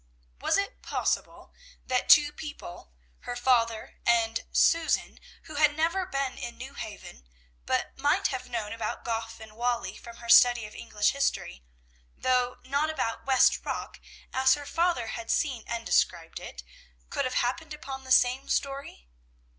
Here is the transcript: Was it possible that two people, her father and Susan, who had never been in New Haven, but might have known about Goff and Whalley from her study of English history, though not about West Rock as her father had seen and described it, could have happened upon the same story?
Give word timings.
Was 0.39 0.57
it 0.57 0.81
possible 0.81 1.53
that 1.85 2.09
two 2.09 2.31
people, 2.31 2.91
her 3.19 3.35
father 3.35 3.99
and 4.03 4.43
Susan, 4.51 5.19
who 5.43 5.57
had 5.57 5.77
never 5.77 6.07
been 6.07 6.39
in 6.39 6.57
New 6.57 6.73
Haven, 6.73 7.27
but 7.67 7.95
might 7.99 8.25
have 8.29 8.49
known 8.49 8.73
about 8.73 9.05
Goff 9.05 9.39
and 9.39 9.51
Whalley 9.55 9.95
from 9.95 10.15
her 10.17 10.27
study 10.27 10.65
of 10.65 10.73
English 10.73 11.11
history, 11.11 11.63
though 12.17 12.57
not 12.63 12.89
about 12.89 13.27
West 13.27 13.63
Rock 13.63 13.99
as 14.33 14.55
her 14.55 14.65
father 14.65 15.05
had 15.09 15.29
seen 15.29 15.65
and 15.67 15.85
described 15.85 16.39
it, 16.39 16.63
could 17.11 17.25
have 17.25 17.35
happened 17.35 17.71
upon 17.75 18.03
the 18.03 18.11
same 18.11 18.49
story? 18.49 19.07